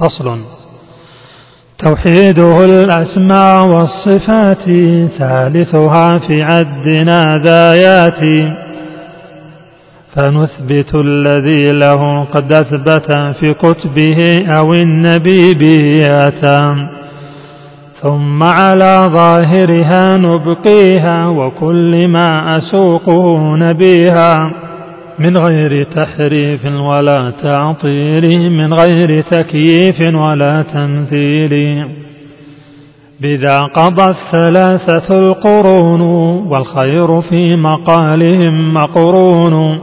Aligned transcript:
فصل. 0.00 0.38
توحيده 1.84 2.64
الأسماء 2.64 3.66
والصفات 3.66 4.64
ثالثها 5.18 6.18
في 6.18 6.42
عدنا 6.42 7.42
ذا 7.44 7.74
ياتي 7.74 8.52
فنثبت 10.16 10.94
الذي 10.94 11.72
له 11.72 12.24
قد 12.24 12.52
أثبت 12.52 13.12
في 13.40 13.54
كتبه 13.54 14.46
أو 14.58 14.74
النبي 14.74 15.54
ثم 18.02 18.42
على 18.42 19.10
ظاهرها 19.12 20.16
نبقيها 20.16 21.26
وكل 21.28 22.08
ما 22.08 22.58
أسوقه 22.58 23.56
نبيها. 23.56 24.50
من 25.18 25.36
غير 25.36 25.82
تحريف 25.82 26.64
ولا 26.64 27.32
تعطيل 27.42 28.50
من 28.50 28.74
غير 28.74 29.20
تكييف 29.20 30.14
ولا 30.14 30.62
تمثيل. 30.62 31.84
بذا 33.20 33.58
قضى 33.58 34.10
الثلاثة 34.10 35.18
القرون 35.18 36.00
والخير 36.46 37.20
في 37.20 37.56
مقالهم 37.56 38.74
مقرون. 38.74 39.78